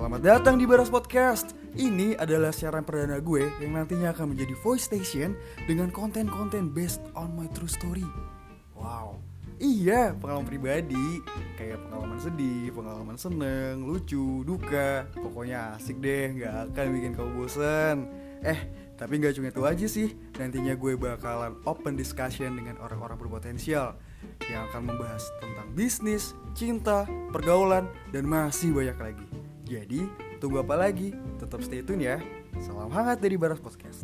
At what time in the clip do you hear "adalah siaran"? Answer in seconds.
2.16-2.88